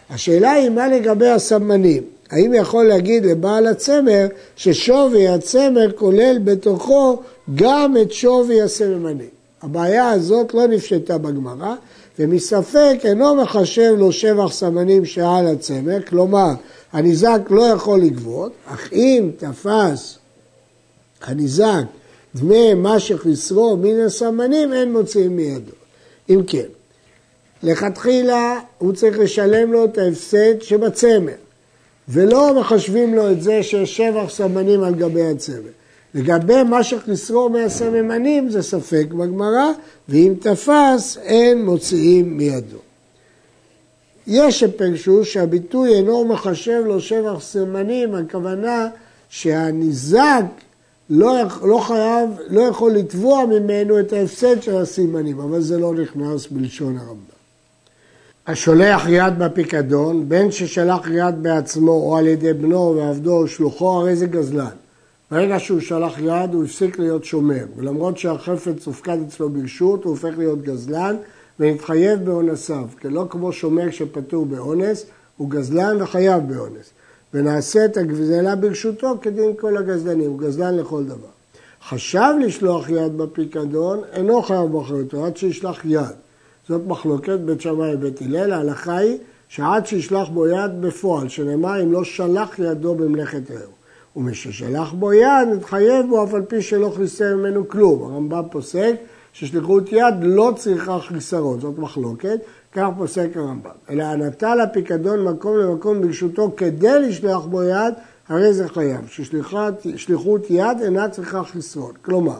השאלה 0.10 0.52
היא 0.52 0.70
מה 0.70 0.88
לגבי 0.88 1.30
הסמנים. 1.30 2.04
האם 2.32 2.54
יכול 2.54 2.88
להגיד 2.88 3.26
לבעל 3.26 3.68
הצמר 3.68 4.28
ששווי 4.56 5.28
הצמר 5.28 5.92
כולל 5.92 6.38
בתוכו 6.44 7.20
גם 7.56 7.96
את 8.02 8.12
שווי 8.12 8.62
הסממנים? 8.62 9.41
הבעיה 9.64 10.10
הזאת 10.10 10.54
לא 10.54 10.68
נפשטה 10.68 11.18
בגמרא, 11.18 11.76
ומספק 12.20 12.98
אינו 13.04 13.36
מחשב 13.36 13.94
לו 13.98 14.12
שבח 14.12 14.52
סמנים 14.52 15.06
שעל 15.06 15.48
הצמר, 15.48 16.02
כלומר 16.02 16.50
הניזק 16.94 17.40
לא 17.50 17.64
יכול 17.64 18.02
לגבות, 18.02 18.52
אך 18.66 18.94
אם 18.94 19.32
תפס 19.38 20.18
הניזק 21.22 21.84
דמי 22.36 22.74
מה 22.74 23.00
שחסרו 23.00 23.78
מן 23.78 24.00
הסמנים, 24.00 24.74
אין 24.74 24.92
מוציאים 24.92 25.36
מידו. 25.36 25.72
אם 26.30 26.42
כן, 26.48 26.68
לכתחילה 27.64 28.60
הוא 28.78 28.94
צריך 28.94 29.20
לשלם 29.20 29.72
לו 29.72 29.86
את 29.86 29.98
ההפסד 29.98 30.62
שבצמר, 30.62 31.34
ולא 32.10 32.60
מחשבים 32.60 33.16
לו 33.16 33.32
את 33.32 33.42
זה 33.42 33.64
שיש 33.64 33.98
שבח 33.98 34.30
סמנים 34.30 34.84
על 34.84 34.96
גבי 34.96 35.24
הצמר. 35.24 35.81
לגבי 36.16 36.64
מה 36.64 36.84
שחסרו 36.84 37.50
מהסממנים 37.50 38.50
זה 38.50 38.62
ספק 38.62 39.06
בגמרא, 39.10 39.72
ואם 40.10 40.34
תפס 40.40 41.18
אין 41.18 41.66
מוציאים 41.66 42.38
מידו. 42.38 42.78
יש 44.28 44.60
שפרשו 44.60 45.26
שהביטוי 45.26 45.94
אינו 45.94 46.26
מחשב 46.26 46.82
לו 46.86 47.00
שבח 47.00 47.40
סמנים, 47.40 48.16
הכוונה 48.16 48.88
שהניזק 49.30 50.44
לא, 51.10 51.36
לא 51.64 51.78
חייב, 51.78 52.30
לא 52.48 52.62
יכול 52.62 52.92
לתבוע 52.92 53.46
ממנו 53.46 54.00
את 54.00 54.14
ההפסד 54.14 54.62
של 54.62 54.78
הסימנים, 54.78 55.40
אבל 55.40 55.62
זה 55.62 55.80
לא 55.80 55.94
נכנס 55.94 56.48
בלשון 56.48 56.98
הרמב"ם. 56.98 57.42
השולח 58.48 59.06
יד 59.10 59.40
בפיקדון, 59.40 60.30
בין 60.30 60.52
ששלח 60.52 61.08
יד 61.12 61.44
בעצמו 61.44 61.92
או 61.92 62.18
על 62.18 62.28
ידי 62.28 62.54
בנו 62.54 62.96
ועבדו 62.98 63.38
או 63.38 63.48
שלוחו, 63.48 63.90
הרי 63.90 64.16
זה 64.16 64.26
גזלן. 64.26 64.81
ברגע 65.32 65.60
שהוא 65.60 65.80
שלח 65.80 66.20
יד 66.20 66.54
הוא 66.54 66.64
הפסיק 66.64 67.00
להיות 67.00 67.26
שומר, 67.26 67.64
ולמרות 67.78 68.18
שהחפץ 68.18 68.86
הופקד 68.86 69.18
אצלו 69.28 69.50
ברשות, 69.50 70.04
הוא 70.04 70.12
הופך 70.12 70.38
להיות 70.38 70.62
גזלן 70.62 71.16
והתחייב 71.60 72.26
באונסיו, 72.26 72.88
כי 73.00 73.10
לא 73.10 73.26
כמו 73.30 73.54
שומר 73.54 73.92
שפטור 73.92 74.46
באונס, 74.46 75.06
הוא 75.38 75.50
גזלן 75.50 76.02
וחייב 76.02 76.44
באונס. 76.54 76.90
ונעשה 77.34 77.86
את 77.86 77.98
הגזלה 77.98 78.56
ברשותו 78.56 79.18
כדין 79.22 79.54
כל 79.60 79.78
הגזלנים, 79.78 80.30
הוא 80.30 80.40
גזלן 80.40 80.78
לכל 80.78 81.04
דבר. 81.04 81.32
חשב 81.88 82.34
לשלוח 82.46 82.90
יד 82.90 83.18
בפיקדון, 83.18 84.02
אינו 84.14 84.42
חייב 84.42 84.72
באחריותו 84.72 85.26
עד 85.26 85.38
שישלח 85.38 85.86
יד. 85.86 86.16
זאת 86.68 86.82
מחלוקת 86.88 87.40
בית 87.40 87.62
שמאי 87.62 87.96
ובית 87.96 88.22
הלל, 88.22 88.54
ההלכה 88.54 88.98
היא 88.98 89.18
שעד 89.48 89.86
שישלח 89.86 90.30
בו 90.30 90.48
יד 90.48 90.82
בפועל, 90.82 91.30
שנאמר 91.30 91.84
אם 91.84 91.92
לא 91.92 92.04
שלח 92.04 92.60
ידו 92.60 92.96
במלאכת 92.96 93.52
רעהו. 93.52 93.81
ומששלח 94.16 94.94
בו 94.94 95.14
יד, 95.14 95.48
נתחייב 95.56 96.06
בו 96.10 96.24
אף 96.24 96.34
על 96.34 96.42
פי 96.42 96.62
שלא 96.62 96.94
חיסר 96.96 97.36
ממנו 97.36 97.68
כלום. 97.68 98.04
הרמב"ם 98.04 98.44
פוסק 98.52 98.94
ששליחות 99.34 99.92
יד 99.92 100.16
לא 100.22 100.54
צריכה 100.56 101.00
חיסרון, 101.00 101.60
זאת 101.60 101.78
מחלוקת, 101.78 102.40
כך 102.72 102.88
פוסק 102.98 103.28
הרמב"ם. 103.36 103.72
אלא 103.90 104.04
הנטל 104.04 104.60
הפיקדון 104.62 105.24
מקום 105.24 105.58
למקום 105.58 106.02
ברשותו 106.02 106.52
כדי 106.58 107.00
לשלוח 107.00 107.46
בו 107.46 107.64
יד, 107.64 107.94
הרי 108.30 108.54
זה 108.54 108.68
חייב. 108.68 109.08
ששליחות 109.08 110.50
יד 110.50 110.78
אינה 110.82 111.10
צריכה 111.10 111.44
חיסרון. 111.44 111.92
כלומר, 112.02 112.38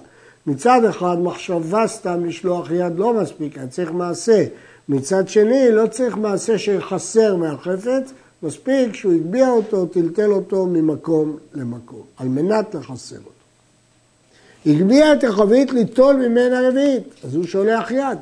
מצד 0.48 0.86
אחד 0.90 1.20
מחשבה 1.20 1.88
סתם 1.88 2.26
לשלוח 2.26 2.72
יד 2.72 3.00
לא 3.00 3.14
מספיקה, 3.14 3.68
צריך 3.68 3.92
מעשה. 3.92 4.46
מצד 4.90 5.28
שני, 5.28 5.72
לא 5.72 5.88
צריך 5.88 6.18
מעשה 6.18 6.58
שחסר 6.58 7.36
מהחפץ, 7.36 8.14
מספיק 8.44 8.96
שהוא 8.96 9.14
הגביה 9.14 9.50
אותו, 9.50 9.86
טלטל 9.86 10.32
אותו 10.32 10.66
ממקום 10.66 11.38
למקום, 11.54 12.02
על 12.18 12.28
מנת 12.28 12.76
לחסר 12.76 13.16
אותו. 13.16 13.32
הגביה 14.66 15.14
את 15.14 15.24
החבית 15.24 15.72
ליטול 15.72 16.16
ממנה 16.16 16.70
רביעית, 16.70 17.04
אז 17.24 17.36
הוא 17.36 17.46
שולח 17.46 17.92
יד. 17.92 18.18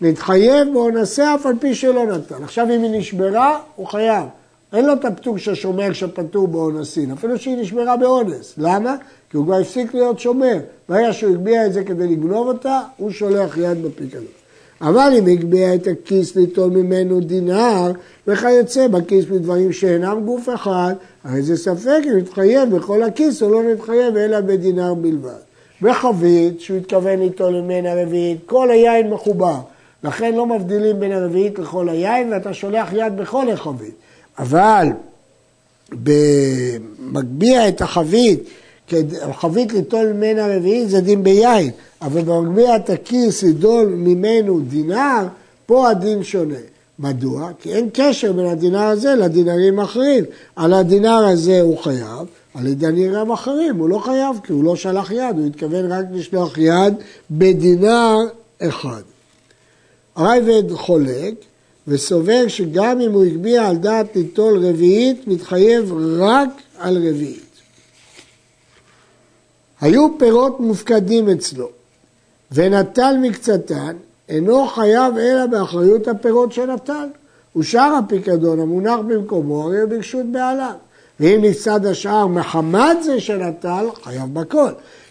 להתחייב 0.00 0.72
באונסה 0.72 1.34
אף 1.34 1.46
על 1.46 1.54
פי 1.60 1.74
שלא 1.74 2.06
נתן. 2.06 2.44
עכשיו 2.44 2.66
אם 2.66 2.82
היא 2.82 2.98
נשברה, 2.98 3.60
הוא 3.76 3.86
חייב. 3.86 4.24
אין 4.72 4.86
לו 4.86 4.92
את 4.92 5.04
הפטור 5.04 5.38
ששומר 5.38 5.92
שפטור 5.92 6.48
באונסין, 6.48 7.10
אפילו 7.12 7.38
שהיא 7.38 7.56
נשברה 7.56 7.96
באונס. 7.96 8.54
למה? 8.58 8.96
כי 9.30 9.36
הוא 9.36 9.44
כבר 9.44 9.54
הפסיק 9.54 9.94
להיות 9.94 10.20
שומר. 10.20 10.58
ברגע 10.88 11.12
שהוא 11.12 11.32
הגביה 11.32 11.66
את 11.66 11.72
זה 11.72 11.84
כדי 11.84 12.06
לגנוב 12.06 12.48
אותה, 12.48 12.80
הוא 12.96 13.10
שולח 13.10 13.56
יד 13.56 13.82
בפיקדון. 13.82 14.39
אבל 14.80 15.12
אם 15.18 15.26
הגביה 15.26 15.74
את 15.74 15.86
הכיס 15.86 16.36
ליטול 16.36 16.70
ממנו 16.70 17.20
דינר, 17.20 17.92
וכיוצא 18.26 18.88
בכיס 18.88 19.24
מדברים 19.30 19.72
שאינם 19.72 20.20
גוף 20.24 20.48
אחד, 20.54 20.94
הרי 21.24 21.42
זה 21.42 21.56
ספק 21.56 22.00
אם 22.04 22.16
נתחייב 22.16 22.76
בכל 22.76 23.02
הכיס 23.02 23.42
או 23.42 23.50
לא 23.50 23.62
נתחייב 23.62 24.16
אלא 24.16 24.40
בדינר 24.40 24.94
בלבד. 24.94 25.40
בחבית, 25.82 26.60
שהוא 26.60 26.76
התכוון 26.76 27.18
ליטול 27.18 27.60
ממנה 27.60 28.02
רביעית, 28.02 28.38
כל 28.46 28.70
היין 28.70 29.10
מחובר. 29.10 29.56
לכן 30.04 30.34
לא 30.34 30.46
מבדילים 30.46 31.00
בין 31.00 31.12
הרביעית 31.12 31.58
לכל 31.58 31.88
היין, 31.88 32.32
ואתה 32.32 32.54
שולח 32.54 32.88
יד 32.92 33.16
בכל 33.16 33.50
החבית. 33.50 33.94
אבל 34.38 34.86
במגביה 35.92 37.68
את 37.68 37.80
החבית, 37.80 38.40
חבית 39.32 39.72
ליטול 39.72 40.12
ממנה 40.12 40.56
רביעית 40.56 40.88
זה 40.88 41.00
דין 41.00 41.22
ביין, 41.22 41.70
אבל 42.02 42.22
במגביה 42.22 42.76
את 42.76 42.90
הכיס 42.90 43.42
לדול 43.42 43.86
ממנו 43.86 44.60
דינר, 44.60 45.26
פה 45.66 45.90
הדין 45.90 46.22
שונה. 46.22 46.54
מדוע? 46.98 47.50
כי 47.60 47.72
אין 47.72 47.88
קשר 47.92 48.32
בין 48.32 48.46
הדינר 48.46 48.86
הזה 48.86 49.14
לדינרים 49.14 49.78
האחרים. 49.78 50.24
על 50.56 50.72
הדינר 50.72 51.26
הזה 51.26 51.60
הוא 51.60 51.78
חייב, 51.78 52.26
על 52.54 52.66
הדינרים 52.66 53.30
אחרים 53.30 53.76
הוא 53.76 53.88
לא 53.88 53.98
חייב, 53.98 54.36
כי 54.44 54.52
הוא 54.52 54.64
לא 54.64 54.76
שלח 54.76 55.10
יד, 55.10 55.38
הוא 55.38 55.46
התכוון 55.46 55.92
רק 55.92 56.04
לשלוח 56.12 56.58
יד 56.58 56.94
בדינר 57.30 58.16
אחד. 58.58 59.02
הרייבד 60.16 60.72
חולק 60.72 61.34
וסובר 61.88 62.48
שגם 62.48 63.00
אם 63.00 63.12
הוא 63.12 63.24
הגביה 63.24 63.68
על 63.68 63.76
דעת 63.76 64.16
ליטול 64.16 64.66
רביעית, 64.66 65.28
מתחייב 65.28 65.92
רק 66.18 66.48
על 66.78 66.96
רביעית. 66.96 67.50
היו 69.80 70.18
פירות 70.18 70.60
מופקדים 70.60 71.28
אצלו, 71.28 71.68
ונטל 72.52 73.16
מקצתן, 73.20 73.96
אינו 74.28 74.66
חייב 74.66 75.16
אלא 75.16 75.46
באחריות 75.46 76.08
הפירות 76.08 76.52
שנטל. 76.52 77.06
ושאר 77.56 77.94
הפיקדון 77.94 78.60
המונח 78.60 78.98
במקומו 79.08 79.62
הרי 79.62 79.86
ברשות 79.86 80.26
בעליו. 80.32 80.72
ואם 81.20 81.40
נפסד 81.42 81.86
השאר 81.86 82.26
מחמת 82.26 83.02
זה 83.02 83.20
שנטל, 83.20 83.86
חייב 84.02 84.34
בכל. 84.34 84.70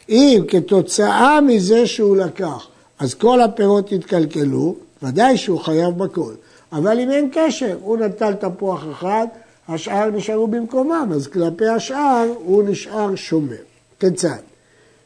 אם 0.09 0.43
כתוצאה 0.47 1.41
מזה 1.41 1.87
שהוא 1.87 2.17
לקח, 2.17 2.67
אז 2.99 3.13
כל 3.13 3.41
הפירות 3.41 3.91
יתקלקלו, 3.91 4.75
ודאי 5.03 5.37
שהוא 5.37 5.59
חייב 5.59 5.97
בכל. 5.97 6.31
אבל 6.71 6.99
אם 6.99 7.11
אין 7.11 7.29
קשר, 7.33 7.77
הוא 7.81 7.97
נטל 7.97 8.33
תפוח 8.33 8.83
אחד, 8.91 9.27
השאר 9.69 10.09
נשארו 10.09 10.47
במקומם, 10.47 11.09
אז 11.15 11.27
כלפי 11.27 11.67
השאר 11.67 12.33
הוא 12.37 12.63
נשאר 12.63 13.15
שומר. 13.15 13.55
כיצד? 13.99 14.37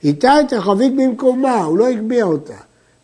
איתה 0.04 0.42
את 0.42 0.54
החבית 0.54 0.96
במקומה, 0.96 1.64
הוא 1.64 1.78
לא 1.78 1.88
הגביה 1.88 2.26
אותה, 2.26 2.58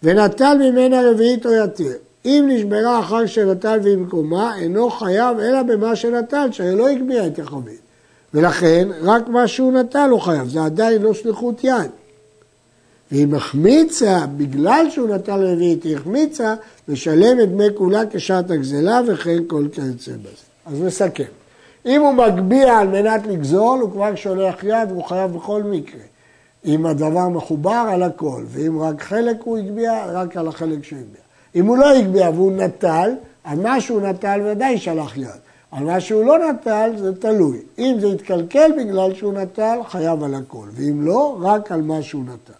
ונטל 0.03 0.57
ממנה 0.57 1.11
רביעית 1.11 1.45
או 1.45 1.51
יתיר. 1.51 1.93
אם 2.25 2.45
נשברה 2.47 2.99
אחר 2.99 3.25
שנטל 3.25 3.79
במקומה, 3.83 4.57
אינו 4.57 4.89
חייב 4.89 5.39
אלא 5.39 5.63
במה 5.63 5.95
שנטל, 5.95 6.49
שהרי 6.51 6.75
לא 6.75 6.87
הגביה 6.87 7.27
את 7.27 7.39
החבית. 7.39 7.79
ולכן, 8.33 8.87
רק 9.01 9.27
מה 9.27 9.47
שהוא 9.47 9.73
נטל 9.73 10.09
הוא 10.09 10.19
חייב, 10.19 10.49
זה 10.49 10.63
עדיין 10.63 11.01
לא 11.01 11.13
שליחות 11.13 11.63
יד. 11.63 11.91
ואם 13.11 13.35
החמיצה, 13.35 14.25
בגלל 14.37 14.85
שהוא 14.89 15.09
נטל 15.09 15.45
רביעית, 15.45 15.83
היא 15.83 15.95
החמיצה, 15.95 16.55
משלמת 16.87 17.49
דמי 17.49 17.67
כולה 17.75 18.03
כשעת 18.11 18.51
הגזלה 18.51 19.01
וכן 19.07 19.37
כל 19.47 19.67
כיוצא 19.73 20.11
בזה. 20.11 20.45
אז 20.65 20.81
נסכם. 20.81 21.23
אם 21.85 22.01
הוא 22.01 22.13
מגביה 22.13 22.79
על 22.79 22.87
מנת 22.87 23.27
לגזול, 23.27 23.79
הוא 23.79 23.91
כבר 23.91 24.15
שולח 24.15 24.63
יד 24.63 24.91
והוא 24.91 25.03
חייב 25.03 25.31
בכל 25.31 25.63
מקרה. 25.63 26.01
אם 26.65 26.85
הדבר 26.85 27.29
מחובר, 27.29 27.85
על 27.89 28.03
הכל, 28.03 28.43
ואם 28.47 28.79
רק 28.79 29.01
חלק 29.01 29.37
הוא 29.43 29.57
הגביה, 29.57 30.05
רק 30.05 30.37
על 30.37 30.47
החלק 30.47 30.83
שהוא 30.83 30.99
הגביה. 30.99 31.21
אם 31.55 31.65
הוא 31.65 31.77
לא 31.77 31.89
הגביה 31.89 32.29
והוא 32.29 32.51
נטל, 32.51 33.11
על 33.43 33.59
מה 33.59 33.81
שהוא 33.81 34.01
נטל 34.01 34.41
ודאי 34.45 34.77
שלח 34.77 35.17
יד. 35.17 35.27
על 35.71 35.83
מה 35.83 35.99
שהוא 35.99 36.25
לא 36.25 36.37
נטל 36.49 36.91
זה 36.97 37.15
תלוי. 37.15 37.59
אם 37.79 37.97
זה 37.99 38.07
יתקלקל 38.07 38.71
בגלל 38.77 39.13
שהוא 39.13 39.33
נטל, 39.33 39.79
חייב 39.87 40.23
על 40.23 40.35
הכל, 40.35 40.67
ואם 40.71 41.01
לא, 41.05 41.37
רק 41.41 41.71
על 41.71 41.81
מה 41.81 42.01
שהוא 42.01 42.23
נטל. 42.23 42.53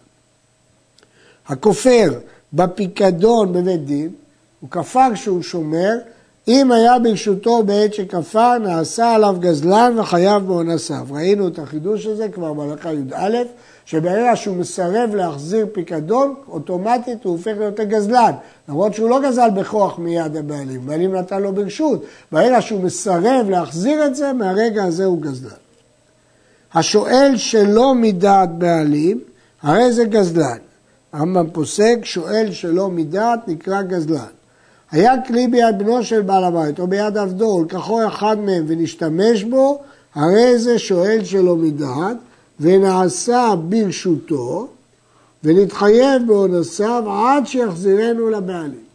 הכופר 1.48 2.18
בפיקדון 2.52 3.52
בבית 3.52 3.84
דין, 3.84 4.10
הוא 4.60 4.70
כפר 4.70 5.08
כשהוא 5.14 5.42
שומר, 5.42 5.98
אם 6.48 6.72
היה 6.72 6.98
ברשותו 6.98 7.62
בעת 7.62 7.94
שכפר, 7.94 8.58
נעשה 8.58 9.14
עליו 9.14 9.36
גזלן 9.38 9.98
וחייב 9.98 10.46
באונסיו. 10.46 11.06
ראינו 11.10 11.48
את 11.48 11.58
החידוש 11.58 12.06
הזה 12.06 12.28
כבר 12.28 12.52
בהלכה 12.52 12.92
י"א, 12.92 13.36
שברגע 13.90 14.36
שהוא 14.36 14.56
מסרב 14.56 15.14
להחזיר 15.14 15.66
פיקדון, 15.72 16.34
אוטומטית 16.48 17.24
הוא 17.24 17.32
הופך 17.32 17.52
להיות 17.58 17.80
הגזלן. 17.80 18.32
למרות 18.68 18.94
שהוא 18.94 19.10
לא 19.10 19.20
גזל 19.22 19.50
בכוח 19.50 19.98
מיד 19.98 20.36
הבעלים, 20.36 20.80
הבעלים 20.84 21.14
נתן 21.14 21.42
לו 21.42 21.52
ברשות. 21.52 22.04
ברגע 22.32 22.62
שהוא 22.62 22.80
מסרב 22.80 23.50
להחזיר 23.50 24.06
את 24.06 24.14
זה, 24.14 24.32
מהרגע 24.32 24.84
הזה 24.84 25.04
הוא 25.04 25.22
גזלן. 25.22 25.50
השואל 26.74 27.32
שלא 27.36 27.94
מדעת 27.94 28.58
בעלים, 28.58 29.20
הרי 29.62 29.92
זה 29.92 30.04
גזלן. 30.04 30.58
הרמב"ם 31.12 31.50
פוסק, 31.52 31.98
שואל 32.02 32.48
שלא 32.52 32.88
מדעת 32.88 33.48
נקרא 33.48 33.82
גזלן. 33.82 34.32
היה 34.92 35.12
כלי 35.26 35.48
ביד 35.48 35.78
בנו 35.78 36.04
של 36.04 36.22
בעל 36.22 36.44
הבית 36.44 36.80
או 36.80 36.86
ביד 36.86 37.16
עבדו, 37.16 37.44
ולקחו 37.44 38.06
אחד 38.06 38.38
מהם 38.38 38.64
ונשתמש 38.68 39.44
בו, 39.44 39.82
הרי 40.14 40.58
זה 40.58 40.78
שואל 40.78 41.24
שלא 41.24 41.56
מדעת, 41.56 42.16
ונעשה 42.60 43.54
ברשותו, 43.68 44.68
ונתחייב 45.44 46.22
באונסיו 46.26 47.04
עד 47.10 47.46
שיחזירנו 47.46 48.30
לבעלים. 48.30 48.90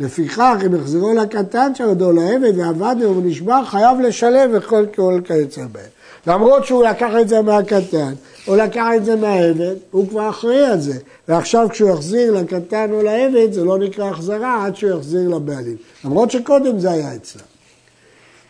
לפיכך, 0.00 0.56
אם 0.66 0.74
יחזירו 0.74 1.12
לקטן 1.14 1.74
שעודו 1.74 2.12
לעבד 2.12 2.58
ועבד 2.58 2.96
לו 3.00 3.16
ונשבע, 3.16 3.60
חייב 3.66 4.00
לשלם 4.00 4.50
וכל 4.52 4.84
כל 4.94 5.20
כיוצא 5.24 5.62
בהם. 5.72 5.84
למרות 6.26 6.66
שהוא 6.66 6.84
לקח 6.84 7.10
את 7.20 7.28
זה 7.28 7.42
מהקטן, 7.42 8.12
או 8.48 8.56
לקח 8.56 8.86
את 8.96 9.04
זה 9.04 9.16
מהעבד, 9.16 9.74
הוא 9.90 10.08
כבר 10.08 10.28
אחראי 10.28 10.64
על 10.64 10.80
זה. 10.80 10.98
ועכשיו 11.28 11.68
כשהוא 11.70 11.90
יחזיר 11.90 12.32
לקטן 12.32 12.92
או 12.92 13.02
לעבד, 13.02 13.52
זה 13.52 13.64
לא 13.64 13.78
נקרא 13.78 14.10
החזרה 14.10 14.66
עד 14.66 14.76
שהוא 14.76 14.90
יחזיר 14.90 15.28
לבעלים. 15.28 15.76
למרות 16.04 16.30
שקודם 16.30 16.78
זה 16.78 16.90
היה 16.90 17.14
אצלם. 17.14 17.42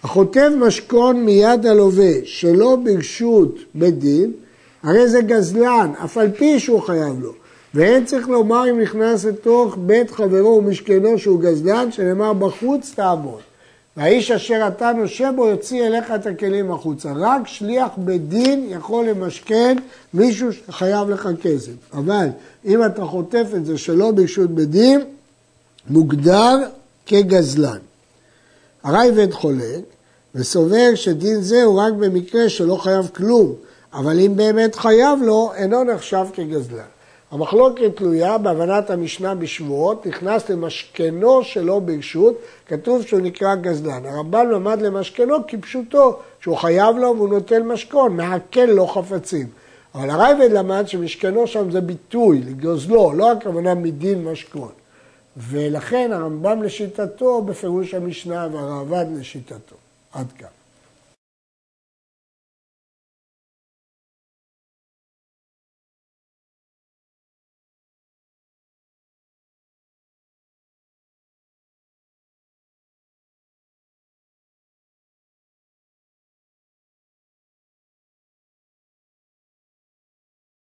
החוטב 0.02 0.50
משכון 0.58 1.24
מיד 1.24 1.66
הלווה 1.66 2.12
שלא 2.24 2.76
ברשות 2.84 3.54
בית 3.74 3.98
דין, 3.98 4.32
הרי 4.82 5.08
זה 5.08 5.20
גזלן, 5.20 5.92
אף 6.04 6.18
על 6.18 6.30
פי 6.30 6.60
שהוא 6.60 6.80
חייב 6.80 7.20
לו. 7.20 7.32
ואין 7.74 8.04
צריך 8.04 8.28
לומר 8.28 8.70
אם 8.70 8.80
נכנס 8.80 9.24
לתוך 9.24 9.76
בית 9.78 10.10
חברו 10.10 10.48
ומשכנו 10.58 11.18
שהוא 11.18 11.40
גזלן, 11.40 11.92
שנאמר 11.92 12.32
בחוץ 12.32 12.92
תעמוד. 12.94 13.40
והאיש 13.96 14.30
אשר 14.30 14.68
אתה 14.68 14.92
נושה 14.92 15.30
בו 15.32 15.46
יוציא 15.46 15.86
אליך 15.86 16.10
את 16.10 16.26
הכלים 16.26 16.72
החוצה. 16.72 17.12
רק 17.16 17.48
שליח 17.48 17.88
בית 17.96 18.28
דין 18.28 18.66
יכול 18.68 19.08
למשכן 19.08 19.76
מישהו 20.14 20.52
שחייב 20.52 21.10
לך 21.10 21.28
כסף. 21.42 21.72
אבל 21.92 22.28
אם 22.64 22.84
אתה 22.84 23.04
חוטף 23.04 23.46
את 23.56 23.66
זה 23.66 23.78
שלא 23.78 24.10
ברשות 24.10 24.50
בית 24.50 24.70
דין, 24.70 25.00
מוגדר 25.90 26.58
כגזלן. 27.06 27.78
הרייבד 28.84 29.32
חולק 29.32 29.84
וסובר 30.34 30.94
שדין 30.94 31.40
זה 31.40 31.62
הוא 31.62 31.80
רק 31.80 31.92
במקרה 31.92 32.48
שלא 32.48 32.76
חייב 32.76 33.08
כלום, 33.14 33.54
אבל 33.94 34.20
אם 34.20 34.36
באמת 34.36 34.74
חייב 34.74 35.18
לו, 35.22 35.52
אינו 35.54 35.84
נחשב 35.84 36.26
כגזלן. 36.32 36.84
המחלוקת 37.30 37.96
תלויה 37.96 38.38
בהבנת 38.38 38.90
המשנה 38.90 39.34
בשבועות, 39.34 40.06
נכנס 40.06 40.50
למשכנו 40.50 41.44
שלא 41.44 41.78
ברשות, 41.78 42.38
כתוב 42.66 43.02
שהוא 43.02 43.20
נקרא 43.20 43.54
גזלן. 43.54 44.06
הרמב"ן 44.06 44.48
למד 44.48 44.82
למשכנו 44.82 45.36
כפשוטו, 45.48 46.18
שהוא 46.40 46.56
חייב 46.56 46.96
לו 46.96 47.14
והוא 47.16 47.28
נוטל 47.28 47.62
משכון, 47.62 48.16
מעקל 48.16 48.64
לו 48.64 48.86
חפצים. 48.86 49.46
אבל 49.94 50.10
הרייבד 50.10 50.52
למד 50.52 50.88
שמשכנו 50.88 51.46
שם 51.46 51.70
זה 51.70 51.80
ביטוי, 51.80 52.42
לגוזלו, 52.46 53.12
לא 53.12 53.32
הכוונה 53.32 53.74
מדין 53.74 54.24
משכון. 54.24 54.72
ולכן 55.36 56.10
הרמב"ם 56.12 56.62
לשיטתו 56.62 57.42
בפירוש 57.42 57.94
המשנה 57.94 58.48
והרעב"ד 58.52 59.06
לשיטתו. 59.18 59.76
עד 60.12 60.26
כאן. 60.38 60.61